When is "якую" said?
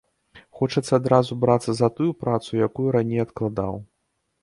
2.71-2.87